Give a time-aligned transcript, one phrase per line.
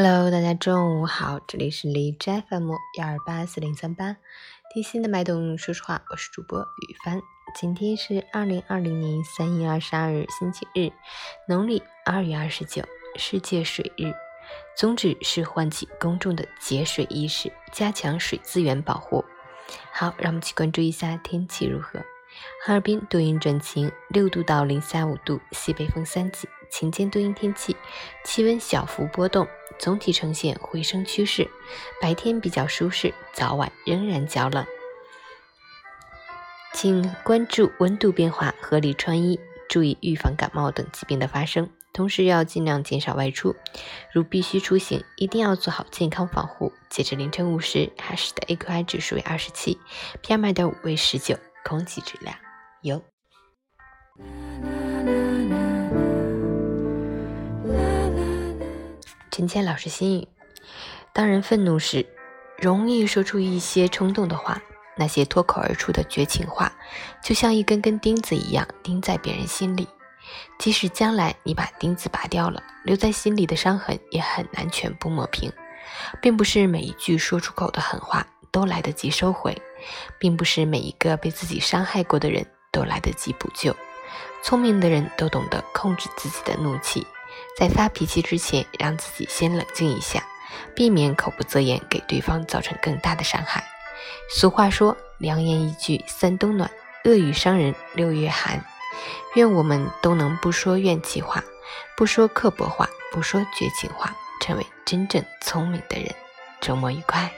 [0.00, 4.14] Hello，大家中午好，这里是荔枝 FM 幺二八四零三八，
[4.72, 7.20] 贴心的脉动，说实话，我是主播雨帆。
[7.56, 10.92] 今天是二零二零年三月二十二日，星期日，
[11.48, 12.84] 农历二月二十九，
[13.16, 14.12] 世界水日，
[14.76, 19.24] 宗旨是唤起公众的节水意识，加强水资源保护。
[19.92, 21.98] 好，让我们去关注一下天气如何。
[22.64, 27.76] 哈尔滨多云转晴，六度到零下五度，西北风三级，晴间多云天气，
[28.24, 29.46] 气温小幅波动，
[29.78, 31.48] 总体呈现回升趋势。
[32.00, 34.66] 白天比较舒适，早晚仍然较冷，
[36.74, 41.70] 请关注温度变化，合理穿衣，注意预防感冒等疾病的发生。
[41.94, 43.56] 同时要尽量减少外出，
[44.12, 46.72] 如必须出行，一定要做好健康防护。
[46.88, 49.80] 截至凌晨五时，哈市的 AQI 指数为二十七
[50.22, 51.36] ，PM 二点五为十九。
[51.64, 52.36] 空气质量
[52.82, 53.02] 优。
[59.30, 60.28] 陈谦老师心语：
[61.12, 62.06] 当人愤怒时，
[62.58, 64.60] 容易说出一些冲动的话，
[64.96, 66.72] 那些脱口而出的绝情话，
[67.22, 69.86] 就像一根根钉子一样钉在别人心里。
[70.58, 75.52] 即使将来你把钉子拔掉了，留在心里的伤痕也很难全部抹平。
[76.20, 78.26] 并不是每一句说出口的狠话。
[78.58, 79.56] 都来得及收回，
[80.18, 83.72] 并不是每一个被自己伤害过的人都来得及补救。
[84.42, 87.06] 聪明的人都懂得控制自己的怒气，
[87.56, 90.26] 在发脾气之前，让自己先冷静一下，
[90.74, 93.62] 避免口不择言，给对方造成更大的伤害。
[94.28, 96.68] 俗话说：“良言一句三冬暖，
[97.04, 98.64] 恶语伤人六月寒。”
[99.36, 101.44] 愿我们都能不说怨气话，
[101.96, 106.12] 不说刻薄话，不说绝情话，成为真正聪明的人。
[106.60, 107.30] 周末愉快。